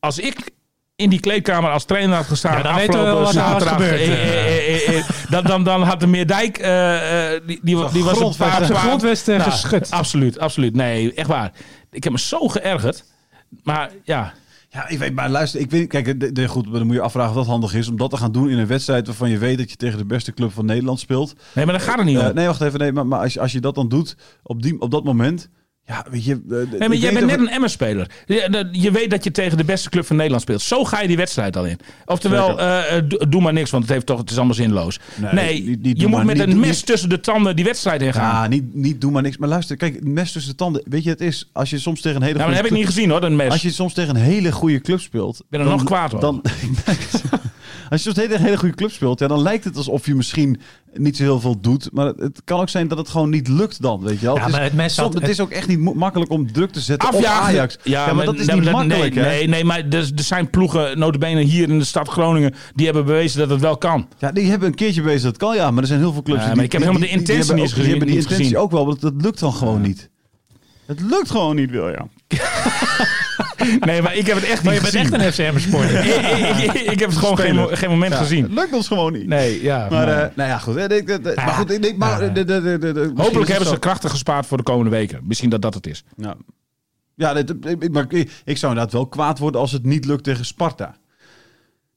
[0.00, 0.50] als ik
[0.96, 2.56] in die kleedkamer als trainer had gestaan...
[2.56, 4.00] Ja, dan afgelopen er zaterdag, gebeurd.
[4.00, 6.58] eh, eh, eh, eh, dan, dan, dan had de Meerdijk...
[6.58, 7.00] eh,
[7.46, 8.62] die, die, die was een paar...
[8.64, 9.90] Grondwest eh, Nou, geschud.
[9.90, 10.74] Absoluut, absoluut.
[10.74, 11.52] Nee, echt waar.
[11.90, 13.04] Ik heb me zo geërgerd.
[13.62, 14.32] Maar ja...
[14.72, 17.30] Ja, ik weet, maar luister, ik weet, kijk, de, de- goed, dan moet je afvragen
[17.30, 19.58] of dat handig is om dat te gaan doen in een wedstrijd waarvan je weet
[19.58, 21.34] dat je tegen de beste club van Nederland speelt.
[21.54, 22.34] Nee, maar daar gaat het niet om.
[22.34, 24.80] nee, wacht even, nee, maar, maar als, je, als je dat dan doet op, die,
[24.80, 25.48] op dat moment,
[25.86, 26.32] ja, weet je.
[26.32, 28.10] eh, Nee, maar jij bent net een Emmen-speler.
[28.72, 30.60] Je, weet dat je tegen de beste club van Nederland speelt.
[30.62, 31.78] Zo ga je die wedstrijd al in.
[32.06, 34.98] Oftewel, eh, eh, doe, maar niks, want het, heeft toch, het is allemaal zinloos.
[35.14, 38.02] Nee, Nee, niet- niet je moet met niet- een mes tussen de tanden die wedstrijd
[38.02, 38.22] ingaan.
[38.42, 39.36] Ja, niet, niet doe maar niks.
[39.36, 40.82] Maar luister, kijk, mes tussen de tanden.
[40.88, 42.86] Weet je, het is als je soms tegen een hele maar dat goede heb ik
[42.86, 43.52] niet club- gezien hoor, een mes.
[43.52, 45.44] Als je soms tegen een hele goede club speelt.
[45.48, 46.20] ben er nog kwaad.
[46.20, 46.42] Dan,
[47.92, 50.60] als je tegen een hele goede club speelt, ja, dan lijkt het alsof je misschien
[50.94, 51.88] niet zo heel veel doet.
[51.92, 54.34] Maar het, het kan ook zijn dat het gewoon niet lukt dan, weet je wel.
[54.34, 56.52] Ja, het, is, maar het mes soms- had- het is ook echt niet makkelijk om
[56.52, 57.24] druk te zetten op.
[57.24, 57.78] Ajax.
[57.82, 59.30] Ja, maar, dat is niet makkelijk, nee, hè?
[59.30, 63.04] Nee, nee, maar er, er zijn ploegen, notabene hier in de stad Groningen, die hebben
[63.04, 64.08] bewezen dat het wel kan.
[64.18, 65.70] Ja, die hebben een keertje bewezen dat kan, ja.
[65.70, 66.54] Maar er zijn heel veel clubs Ja, die...
[66.56, 68.44] maar ik heb die- helemaal die- de intentie niet ook- Die gezien- hebben die intentie
[68.44, 68.58] gezien.
[68.58, 70.10] ook wel, maar dat, lukt dan gewoon niet.
[70.86, 72.10] Het lukt gewoon niet, William.
[73.80, 76.04] Nee, maar ik heb het echt Maar niet je bent echt een FCM-sporter.
[76.06, 78.42] ik, ik, ik- ik heb het gewoon geen, geen moment Ja, gezien.
[78.42, 79.26] Het lukt ons gewoon niet.
[79.26, 79.86] Nee, ja.
[79.90, 80.76] Maar, eh, nou ja, goed.
[80.76, 82.22] ik- Maar goed, ik denk, maar...
[82.24, 82.28] Ja.
[82.28, 84.90] de- de- de- de- de- misschien is Hopelijk hebben ze krachten gespaard voor de komende
[84.90, 85.20] weken.
[85.24, 86.04] Misschien dat dat het is.
[86.16, 86.34] Ja,
[87.14, 90.24] ja dit- ik, maar ik, ik zou inderdaad wel kwaad worden als het niet lukt
[90.24, 90.94] tegen Sparta.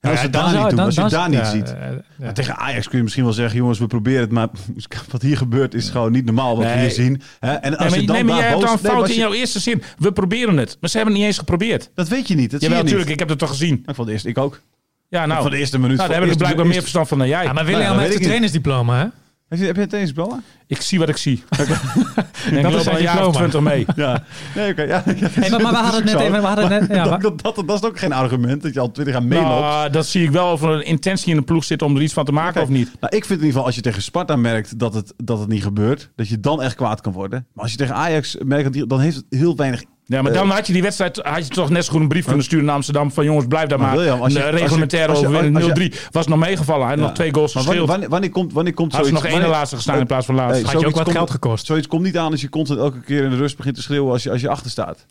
[0.06, 1.76] En als Ja, je het daar niet doet, als je daar niet ja, ziet.
[2.20, 2.32] ja.
[2.32, 4.48] Tegen Ajax kun je misschien wel zeggen, jongens, we proberen het, maar
[5.12, 6.80] wat hier gebeurt is gewoon niet normaal wat we Nee.
[6.80, 7.22] hier zien.
[7.40, 7.54] Hè?
[7.54, 9.34] En als Nee, maar, je dan nee, maar jij hebt dan fout in je- jouw
[9.34, 9.82] eerste zin.
[9.98, 10.78] We proberen het.
[10.80, 11.90] Maar ze hebben het niet eens geprobeerd.
[11.96, 12.52] Dat weet je niet.
[12.52, 12.84] Dat zie Jawel, je niet.
[12.84, 13.10] natuurlijk.
[13.12, 13.84] Ik heb het toch gezien.
[13.86, 14.62] Ik vond de eerste, ik ook.
[15.10, 15.42] Ja, nou.
[15.42, 15.98] van de eerste minuut.
[15.98, 17.44] nou, daar van heb ik de er blijkbaar eerste- meer verstand van dan jij.
[17.44, 19.06] Ja, maar Nou, William heeft een trainersdiploma, hè?
[19.48, 20.44] Heb je, heb je het eens bellen?
[20.68, 21.44] Ik zie wat ik zie.
[21.50, 23.50] en ik is al een jaar of diploma.
[23.50, 23.86] twintig mee.
[24.06, 24.24] Ja.
[24.56, 24.82] Nee, oké.
[24.82, 25.04] ja.
[25.06, 26.42] Hey, maar, maar we hadden het net even...
[26.42, 28.80] We hadden het net, ja, dat, dat, dat, dat is ook geen argument, dat je
[28.80, 29.48] al twintig jaar meeloopt.
[29.50, 32.02] Nou, dat zie ik wel of er een intentie in de ploeg zit om er
[32.02, 32.92] iets van te maken of niet.
[33.00, 35.48] Nou, ik vind in ieder geval als je tegen Sparta merkt dat het, dat het
[35.48, 37.48] niet gebeurt, dat je dan echt kwaad kan worden.
[37.54, 39.84] Maar als je tegen Ajax merkt, dat dan heeft het heel weinig.
[40.08, 42.08] Ja, maar Eh, dan had je die wedstrijd, had je toch net zo goed een
[42.08, 43.96] brief kunnen sturen naar Amsterdam van jongens, blijf daar Maar.
[43.96, 46.88] William, als je- reglementaire overwinning als je- 0-3 was nog meegevallen.
[46.88, 48.00] Hij had nog twee goals Maar wanneer, verschil.
[48.00, 49.24] wanneer, wanneer komt, wanneer komt Had zoiets?
[49.24, 50.64] nog één laatste gestaan in plaats van laatste.
[50.66, 51.66] Had je ook wat komt- geld gekost.
[51.66, 54.12] Zoiets komt niet aan als je constant elke keer in de rust begint te schreeuwen
[54.12, 55.06] als je, als je achter staat.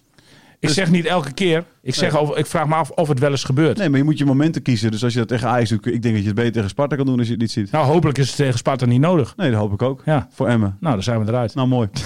[0.61, 1.65] ik zeg niet elke keer.
[1.83, 3.79] Ik, zeg of, ik vraag me af of het wel eens gebeurt.
[3.79, 4.91] Nee, maar je moet je momenten kiezen.
[4.91, 6.97] Dus als je dat tegen Ajax doet, ik denk dat je het beter tegen Sparta
[6.97, 7.71] kan doen als je het niet ziet.
[7.71, 9.35] Nou, hopelijk is het tegen Sparta niet nodig.
[9.37, 10.03] Nee, dat hoop ik ook.
[10.05, 10.77] Ja, Voor Emmen.
[10.81, 11.55] nou, dan zijn we eruit.
[11.55, 11.89] Nou, mooi.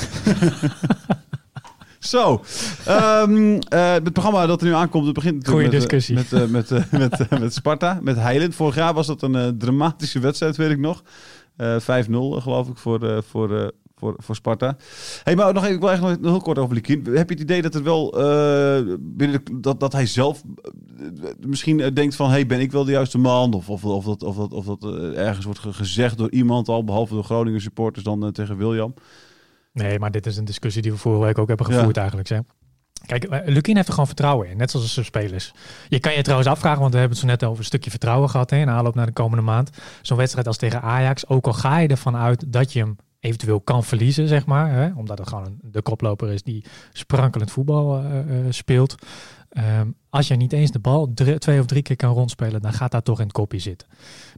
[2.09, 2.43] Zo,
[2.87, 6.15] Ehm, eh, het programma dat er nu aankomt, het begint natuurlijk Goeie met, eh, discussie.
[6.15, 8.55] met, eh, met, met, met Sparta, met Heiland.
[8.55, 11.03] Vorig jaar was dat een dramatische wedstrijd, weet ik nog.
[11.57, 14.77] Eh 5-0 geloof ik voor, voor, voor, voor Sparta.
[15.23, 17.05] Hey, maar nog even, ik wil eigenlijk nog heel kort over Likien.
[17.05, 18.11] Heb je het idee dat het wel
[19.01, 20.43] binnen de- dat, dat hij zelf
[21.47, 23.53] misschien denkt van, hey, ben ik wel de juiste man?
[23.55, 26.85] Of, of, of dat, of dat, of dat ergens wordt ge- gezegd door iemand al,
[26.85, 28.95] behalve door Groningen supporters dan tegen William?
[29.79, 32.29] Nee, maar dit is een discussie die we vorige week ook hebben gevoerd eigenlijk.
[32.29, 32.41] Zeg.
[33.07, 35.53] Kijk, eh, Lukien heeft er gewoon vertrouwen in, net zoals zijn spelers.
[35.89, 38.31] Je kan je trouwens afvragen, want we hebben het zo net over een stukje vertrouwen
[38.31, 39.71] gehad hè, in aanloop naar de komende maand.
[40.03, 43.61] Zo'n wedstrijd als tegen Ajax, ook al ga je ervan uit dat je hem eventueel
[43.61, 44.71] kan verliezen, zeg maar.
[44.73, 48.95] Hè, omdat het gewoon een, de koploper is die sprankelend voetbal eh, eh, speelt.
[49.49, 52.73] Ehm, als je niet eens de bal drie- twee of drie keer kan rondspelen, dan
[52.73, 53.89] gaat dat toch in het kopje zitten.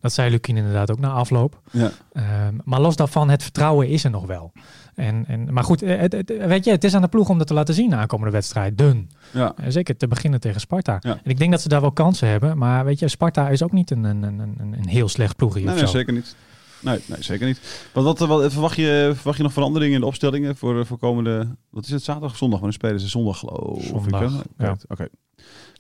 [0.01, 1.61] Dat zei Lukien inderdaad ook na afloop.
[1.71, 1.91] Ja.
[2.13, 4.53] Ehm, maar los daarvan, het vertrouwen is er nog wel.
[4.95, 7.39] En, en, maar goed, eh, het, het- weet je, het is aan de ploeg om
[7.39, 8.79] dat te laten zien aankomende wedstrijd.
[8.79, 9.11] Dun.
[9.33, 9.55] Ja.
[9.69, 10.97] Zeker te beginnen tegen Sparta.
[11.01, 11.11] Ja.
[11.25, 12.59] En ik denk dat ze daar wel kansen hebben.
[12.59, 15.61] Maar weet je, Sparta is ook niet een, een, een, een, een heel slecht ploegje
[15.65, 16.37] Nee, of nee, zeker niet.
[16.81, 17.89] Nee, nee, zeker niet.
[17.93, 21.57] Wat, wat, wat verwacht, je, verwacht je nog veranderingen in de opstellingen voor, voor komende...
[21.71, 22.61] Wat is het, zaterdag of zondag?
[22.61, 24.43] Maar dan spelen ze zondag geloof Zondag, ik.
[24.57, 24.67] hè?
[24.67, 24.77] ja.
[24.89, 25.09] Oké.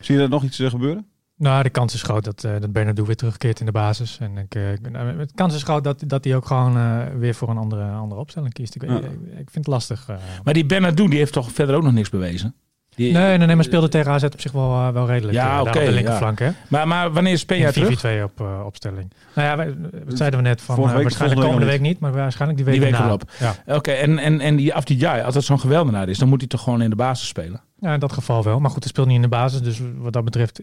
[0.01, 1.07] Zie je er nog iets eh, gebeuren?
[1.37, 4.19] Nou, de kans is groot dat, eh dat Bernardo weer terugkeert in de basis.
[4.21, 7.03] En ik, eh, ik- nou, de kans is groot dat, dat hij ook gewoon eh,
[7.17, 8.75] weer voor een andere, andere opstelling kiest.
[8.75, 8.97] Ik, Ja.
[8.97, 10.09] ik, ik vind het lastig.
[10.09, 10.17] eh.
[10.45, 12.55] Maar die Bernardo, die heeft toch verder ook nog niks bewezen?
[13.01, 15.35] Die, Nee, nee, nee, maar speelde tegen AZ op zich wel, eh, wel redelijk.
[15.35, 15.91] Ja, eh, oké, de ja.
[15.91, 16.51] linkerflank, hè?
[16.69, 18.01] maar, maar wanneer Peña In terug?
[18.21, 19.13] 4-4-2 op eh, opstelling.
[19.35, 19.75] Nou ja, wij-
[20.07, 22.71] dat zeiden we net van week, waarschijnlijk volgende komende week week niet, maar waarschijnlijk die
[22.73, 23.31] week Die week erop.
[23.39, 23.75] Ja.
[23.77, 26.63] Oké, en, en, en die Afdijay, als dat zo'n geweldenaar is, dan moet hij toch
[26.63, 27.61] gewoon in de basis spelen?
[27.81, 28.61] ja, in dat geval wel.
[28.61, 30.61] Maar goed, hij speelt niet in de basis, dus wat dat betreft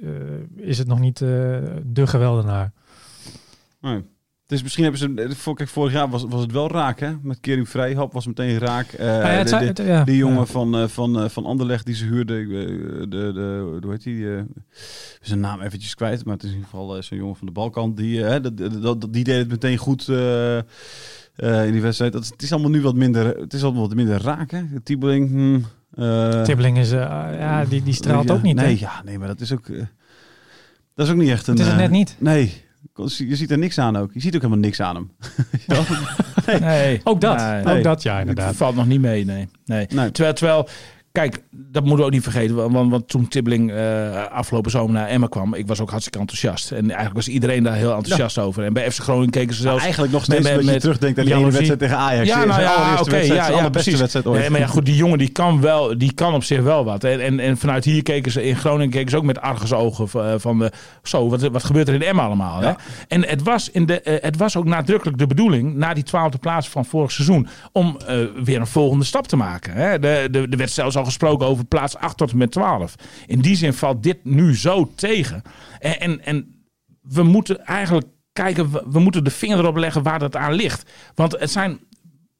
[0.55, 1.27] is het nog niet eh,
[1.83, 2.71] de geweldenaar.
[3.81, 4.03] Nee.
[4.47, 5.13] Dus misschien hebben ze...
[5.47, 7.11] eh, Kijk, vorig jaar was, was het wel raak, hè?
[7.21, 8.91] Met Kering Vrijhap was meteen raak.
[8.91, 10.45] Eh, ja, het de- ja, Die jongen ja.
[10.45, 12.45] van, eh, van, van Anderlecht die ze huurde,
[13.09, 14.27] de, de, hoe heet die?
[15.21, 17.95] zijn naam eventjes kwijt, maar het is in ieder geval zo'n jongen van de Balkan.
[17.95, 18.39] Die,
[18.81, 22.13] dat, die deed het meteen goed in die wedstrijd.
[22.13, 24.61] Dat, is- het is allemaal nu wat minder, het is allemaal wat minder raak, hè?
[24.83, 25.65] Tibbeling, hmm,
[26.43, 28.55] Tibbeling is, ja, die, die straalt ook niet.
[28.55, 28.79] Nee, hè?
[28.85, 29.67] ja, nee, maar dat is ook,
[30.95, 31.53] dat is ook niet echt een...
[31.53, 32.15] Het is het net niet.
[32.19, 34.13] Nee, je ziet er niks aan ook.
[34.13, 35.11] Je ziet ook helemaal niks aan hem.
[36.59, 37.01] Nee.
[37.03, 37.77] Ook dat, Nee.
[37.77, 38.55] ook dat, ja, Het inderdaad.
[38.55, 39.47] valt nog niet mee, nee.
[39.65, 39.85] nee.
[39.93, 40.11] Nee.
[40.11, 40.67] Terwijl, terwijl,
[41.17, 42.71] kijk, dat moeten we ook niet vergeten.
[42.71, 46.71] Want, want, toen Tibbeling eh, afgelopen zomer naar Emma kwam, ik was ook hartstikke enthousiast.
[46.71, 48.63] En eigenlijk was iedereen daar heel enthousiast over.
[48.63, 49.83] En bij FC Groningen keken ze zelfs...
[49.83, 52.27] Eigenlijk nog steeds met- je met terugdenkt aan die ene wedstrijd tegen Ajax.
[52.27, 53.99] Ja, nou ja, oké, wedstrijd, ja, ja, precies.
[53.99, 54.39] wedstrijd ooit.
[54.39, 57.03] Nee, maar ja, goed, die jongen die kan wel, die kan op zich wel wat.
[57.03, 60.25] En, en, en vanuit hier keken ze in Groningen keken ze ook met argusogen van,
[60.25, 60.71] eh, van de,
[61.03, 62.61] zo, wat, wat gebeurt er in Emma allemaal?
[62.61, 62.71] Hè?
[63.07, 66.37] En het was, in de, eh, het was ook nadrukkelijk de bedoeling, na die twaalfde
[66.37, 67.97] plaats van vorig seizoen, om
[68.43, 69.73] weer een volgende stap te maken.
[69.73, 69.99] Hè?
[69.99, 72.95] De, de, er werd zelfs al gesproken over plaats 8 tot en met 12.
[73.27, 75.41] In die zin valt dit nu zo tegen.
[75.79, 76.65] En, en, en
[77.01, 80.91] we moeten eigenlijk kijken, we, we moeten de vinger erop leggen waar dat aan ligt.
[81.15, 81.79] Want het zijn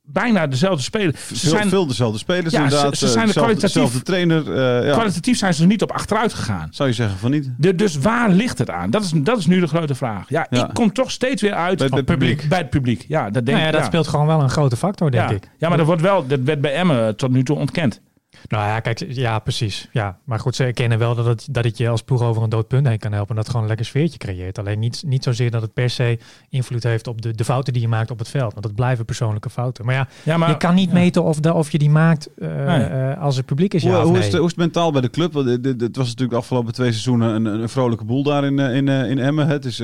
[0.10, 1.27] bijna dezelfde spelers.
[1.27, 2.97] Ze Veel, zijn, veel dezelfde spelers Ja, inderdaad.
[2.97, 4.51] ze- ze eh, zijn kwalitatief- dezelfde trainer.
[4.53, 4.93] eh, ja.
[4.93, 6.67] Kwalitatief zijn ze er niet op achteruit gegaan.
[6.71, 7.49] Zou je zeggen van niet?
[7.58, 8.89] De, dus waar ligt het aan?
[8.89, 10.30] Dat is, dat is nu de grote vraag.
[10.30, 10.67] Ja, Ja.
[10.67, 12.49] ik kom toch steeds weer uit Bij- van bij het publiek.
[12.49, 13.06] Bij het publiek.
[13.08, 13.73] Ja, dat denk Nou ja, ik.
[13.73, 15.36] dat speelt gewoon wel een grote factor, denk ja.
[15.36, 15.49] ik.
[15.58, 18.01] ja, maar dat, wordt wel, dat werd bij Emmen tot nu toe ontkend.
[18.47, 19.88] Nou ja, kijk, ja, precies.
[19.91, 22.50] Ja, maar goed, ze erkennen wel dat het, dat het je als ploeg over een
[22.50, 23.30] dood punt heen kan helpen.
[23.30, 24.60] En dat het gewoon een lekker sfeertje creëert.
[24.60, 26.19] Alleen niet, niet zozeer dat het per se
[26.50, 28.52] invloed heeft op de, de fouten die je maakt op het veld.
[28.52, 29.86] Want dat blijven persoonlijke fouten.
[29.86, 30.93] Maar ja, Ja, maar, je kan niet ja.
[30.93, 32.84] meten of, de, of je die maakt eh, Nee.
[32.84, 33.82] eh, als het publiek is.
[33.84, 34.19] Hoe, Ja, hoe, nee.
[34.19, 35.34] is het, hoe is het mentaal bij de club?
[35.34, 38.43] Want dit- dit- Het was natuurlijk de afgelopen twee seizoenen een, een vrolijke boel daar
[38.45, 39.47] in, eh, in, in Emmen.
[39.47, 39.84] Het is,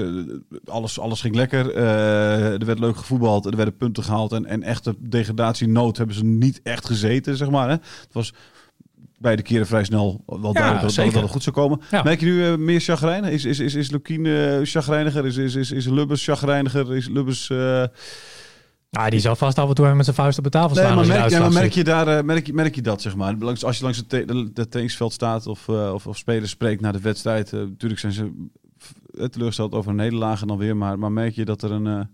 [0.65, 1.73] alles, alles ging lekker.
[1.75, 3.45] Eh, er werd leuk gevoetbald.
[3.45, 4.31] Er werden punten gehaald.
[4.31, 7.67] En, en echte degradatienood hebben ze niet echt gezeten, zeg maar.
[7.67, 7.73] Hè?
[7.73, 8.33] Het was
[9.23, 11.79] beide keren vrij snel wel duidelijk dat, dat het wel goed zou komen.
[11.91, 12.03] Ja.
[12.03, 13.29] Merk je nu eh, meer chagrijnig?
[13.29, 15.25] Is, is, is, is Lukien eh, chagrijniger?
[15.25, 16.95] Is, is, is, is Lubbers chagrijniger?
[16.95, 17.49] Is Lubbers...
[17.49, 17.83] eh,
[18.89, 20.89] Nou, die zal vast af en toe met zijn vuist op de tafel Nee, staan.
[20.89, 23.01] maar als hij merk, de ja, maar merk je daar, merk je, merk je dat,
[23.01, 23.35] zeg maar?
[23.39, 26.51] Langs, als je langs het, te- de- het trainingsveld staat of, eh, of, of spelers
[26.51, 28.47] spreekt na de wedstrijd, natuurlijk zijn ze
[29.29, 32.09] teleurgesteld over een nederlaag en dan weer, maar, maar merk je dat er een...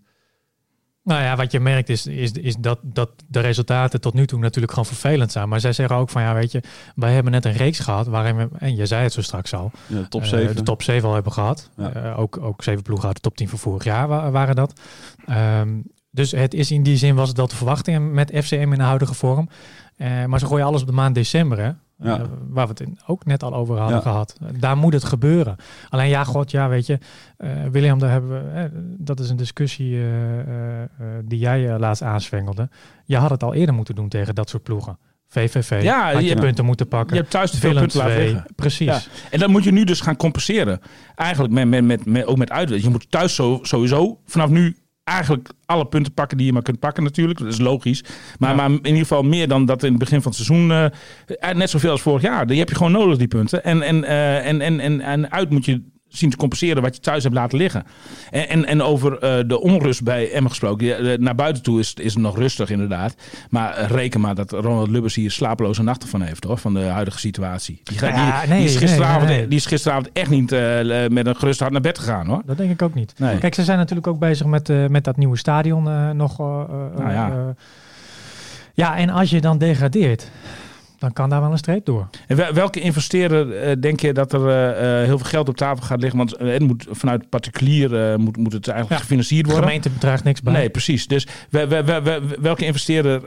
[1.10, 4.28] eh, Nou ja, wat je merkt is, is, is dat, dat de resultaten tot nu
[4.28, 5.50] toe natuurlijk gewoon vervelend zijn.
[5.50, 6.62] Maar zij zeggen ook van ja, weet je,
[6.95, 9.72] wij hebben net een reeks gehad waarin we, en je zei het zo straks al,
[9.88, 10.56] ja, top eh, 7.
[10.56, 11.69] de top 7 al hebben gehad.
[11.78, 11.91] Ja.
[11.93, 14.80] Eh, ook, ook zeven ploegen uit de top 10 van vorig jaar wa- waren dat.
[15.26, 15.69] Ehm,
[16.12, 18.84] dus het is in die zin was het wel te verwachten met FCM in de
[18.84, 19.50] huidige vorm.
[19.98, 21.72] Eh, maar ze gooien alles op de maand december, hè?
[22.01, 22.19] Ja.
[22.19, 24.01] Eh, waar we het in- ook net al over hadden Ja.
[24.03, 24.38] gehad.
[24.59, 25.55] Daar moet het gebeuren.
[25.89, 26.97] Alleen ja, god, ja, weet je,
[27.38, 28.63] eh, William, daar hebben we, eh,
[28.97, 30.88] dat is een discussie eh, eh, eh,
[31.25, 32.69] die jij eh, laatst aanswengelde.
[33.05, 34.97] Je had het al eerder moeten doen tegen dat soort ploegen.
[35.27, 37.13] VVV, Ja, had je, je- punten moeten pakken.
[37.15, 38.45] Je hebt thuis te veel punten laten 2, liggen.
[38.55, 38.88] precies.
[38.88, 38.99] Ja.
[39.31, 40.79] En dat moet je nu dus gaan compenseren.
[41.15, 42.81] Eigenlijk met, met, met, met, ook met uit.
[42.83, 44.77] Je moet thuis zo, sowieso vanaf nu
[45.10, 47.39] eigenlijk alle punten pakken die je maar kunt pakken natuurlijk.
[47.39, 48.04] Dat is logisch.
[48.39, 48.56] Maar, Ja.
[48.56, 50.72] maar in ieder geval meer dan dat in het begin van het seizoen.
[50.72, 52.48] eh, net zoveel als vorig jaar.
[52.48, 53.63] Die heb je gewoon nodig, die punten.
[53.63, 57.02] En, en, eh, en, en, en, en uit moet je zien te compenseren wat je
[57.02, 57.84] thuis hebt laten liggen.
[58.30, 60.86] En, en, en over eh, de onrust bij Emmen gesproken.
[60.88, 63.15] Ja, eh, naar buiten toe is, is het nog rustig inderdaad.
[63.50, 66.58] Maar eh, reken maar dat Ronald Lubbers hier slapeloze nachten van heeft hoor.
[66.58, 67.82] Van de huidige situatie.
[67.84, 69.48] Die, gaat- Ja, die, nee, die, is gisteravond, nee, nee.
[69.48, 70.50] die is gisteravond echt niet
[71.10, 72.41] met een gerust hart naar bed gegaan hoor.
[72.45, 73.13] Dat denk ik ook niet.
[73.39, 76.38] Kijk, ze zijn natuurlijk ook bezig met, met dat nieuwe stadion nog.
[76.38, 77.56] Nou ja.
[78.74, 80.32] ja, en als je dan degradeert,
[80.99, 82.07] dan kan daar wel een streep door.
[82.27, 85.57] En wel- welke investeerder eh, denk je dat er eh, eh, heel veel geld op
[85.57, 86.17] tafel gaat liggen?
[86.17, 89.05] Want het moet vanuit particulier moet, moet het eigenlijk Ja.
[89.07, 89.69] gefinancierd De worden.
[89.69, 90.53] gemeente draagt niks bij.
[90.53, 91.07] Nee, precies.
[91.07, 93.21] Dus we, we, we- we- welke investeerder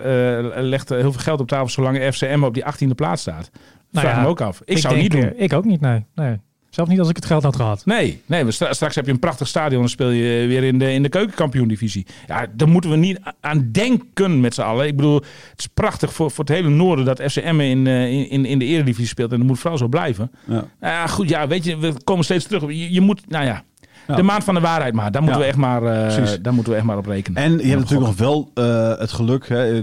[0.62, 3.50] legt heel veel geld op tafel zolang FCM op die 18e plaats staat?
[3.90, 4.60] Nou Vraag ja, me ook af.
[4.64, 5.40] Ik, zou het denk, niet doen.
[5.44, 6.04] Ik ook niet, nee.
[6.14, 6.40] nee.
[6.74, 7.84] Zelf niet als ik het geld had gehad.
[7.84, 10.92] Nee, nee maar straks heb je een prachtig stadion en speel je weer in de,
[10.92, 12.06] in de keukenkampioen-divisie.
[12.26, 14.86] Ja, daar moeten we niet aan denken met z'n allen.
[14.86, 15.14] Ik bedoel,
[15.50, 18.64] het is prachtig voor, voor het hele noorden dat FCM in, eh, in, in de
[18.64, 19.32] eredivisie speelt.
[19.32, 20.30] En dat moet vooral zo blijven.
[20.46, 20.52] ja.
[20.52, 22.62] Nou ja, goed, ja, weet je, we komen steeds terug.
[22.62, 23.64] Je, je moet, nou ja,
[24.06, 24.16] Ja.
[24.16, 25.12] De maand van de waarheid maar.
[25.12, 25.46] Daar moeten, Ja.
[25.46, 27.42] we, echt maar, eh, daar moeten we echt maar op rekenen.
[27.42, 29.48] En je hebt natuurlijk nog wel eh, het geluk.
[29.48, 29.82] Hè,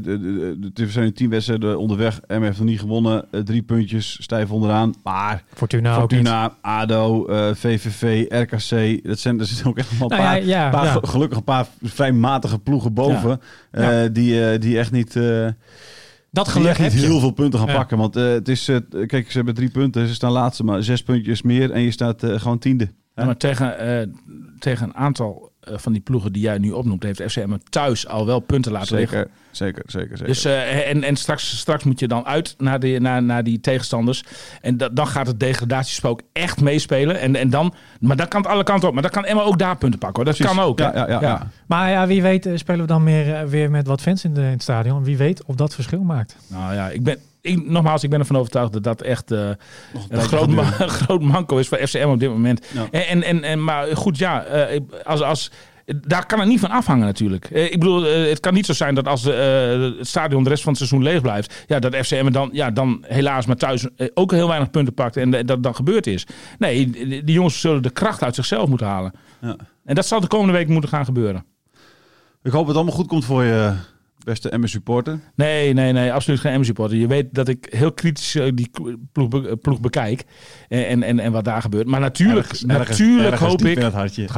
[0.73, 2.19] er zijn tien wedstrijden onderweg.
[2.27, 3.25] M heeft nog niet gewonnen.
[3.31, 4.93] Eh, drie puntjes, stijf onderaan.
[5.03, 6.27] Maar Fortuna, ook niet.
[6.27, 9.03] Fortuna, ADO, eh, VVV, RKC.
[9.07, 11.37] Dat zijn, er zitten ook echt nog wel een Nou ja, paar, ja, paar gelukkig
[11.37, 13.41] een paar vrij matige ploegen boven.
[13.71, 14.03] Ja.
[14.03, 15.47] eh, die, eh, die echt niet, eh
[16.31, 17.07] Dat geluk heb niet je.
[17.07, 17.75] heel veel punten gaan Ja.
[17.75, 17.97] pakken.
[17.97, 18.69] Want het is,
[19.07, 20.07] kijk, ze hebben drie punten.
[20.07, 21.71] Ze staan laatste, maar zes puntjes meer.
[21.71, 22.89] En je staat eh, gewoon tiende.
[23.19, 24.07] Ja, maar tegen, eh,
[24.59, 28.25] tegen een aantal eh, van die ploegen die jij nu opnoemt, heeft FCM thuis al
[28.25, 29.17] wel punten laten liggen.
[29.17, 30.17] Zeker, zeker, zeker.
[30.17, 30.33] zeker.
[30.33, 33.59] Dus, eh, en en straks, straks moet je dan uit naar, de, naar, naar die
[33.59, 34.23] tegenstanders.
[34.61, 37.19] En da- dan gaat het degradatiespook echt meespelen.
[37.19, 38.93] En, en dan, maar dat kan het alle kanten op.
[38.93, 40.15] Maar dan kan Emma ook daar punten pakken.
[40.23, 40.25] Hoor.
[40.25, 40.55] Dat Precies.
[40.55, 40.79] kan ook.
[40.79, 41.47] Ja, ja, ja, ja.
[41.65, 44.47] Maar ja, wie weet spelen we dan meer, weer met wat fans in, de, in
[44.47, 45.03] het stadion.
[45.03, 46.35] Wie weet of dat verschil maakt.
[46.47, 47.17] Nou ja, ik ben,
[47.49, 49.49] ik, nogmaals, ik ben ervan overtuigd dat dat echt eh,
[50.09, 50.63] een groot, ma-
[51.03, 52.67] groot manco is voor FCM op dit moment.
[52.73, 52.87] Ja.
[52.91, 55.51] En, en, en, maar goed, ja, eh, als, als,
[55.85, 57.45] daar kan het niet van afhangen natuurlijk.
[57.45, 60.73] Eh, ik bedoel, het kan niet zo zijn dat als het stadion de rest van
[60.73, 61.63] het seizoen leeg blijft...
[61.67, 65.45] Ja, dat FCM dan, ja, dan helaas maar thuis ook heel weinig punten pakt en
[65.45, 66.27] dat dan gebeurd is.
[66.57, 69.11] Nee, die die jongens zullen de kracht uit zichzelf moeten halen.
[69.41, 69.55] Ja.
[69.85, 71.45] En dat zal de komende week moeten gaan gebeuren.
[72.43, 73.73] Ik hoop dat het allemaal goed komt voor je
[74.23, 75.19] beste MS supporter.
[75.35, 76.97] Nee, nee, nee, absoluut geen M-supporter.
[76.97, 78.69] Je weet dat ik heel kritisch eh, die
[79.11, 80.23] ploeg, be- ploeg bekijk
[80.67, 81.87] en, en, en, wat daar gebeurt.
[81.87, 83.79] Maar natuurlijk, Ergens- natuurlijk ergens hoop ik...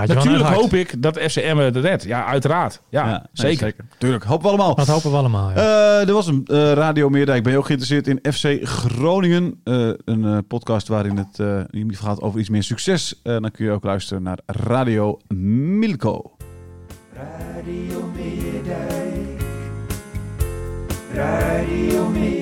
[0.07, 2.03] Natuurlijk hoop ik dat FCM het redt.
[2.03, 2.81] Ja, uiteraard.
[2.89, 3.73] Ja, nee, zeker.
[3.97, 4.75] Tuurlijk, hopen we allemaal.
[4.75, 5.49] Dat hopen we allemaal.
[5.49, 5.55] Ja.
[5.55, 7.43] Eh, er was een eh, Radio Meerdijk.
[7.43, 9.59] Ben je ook geïnteresseerd in FC Groningen?
[9.63, 13.19] Eh, een eh, podcast waarin het eh, in ieder geval gaat over iets meer succes.
[13.23, 16.35] Eh, dan kun je ook luisteren naar Radio Milko.
[17.15, 19.00] Radio Meerdijk.
[21.13, 22.40] Radio Meerdijk.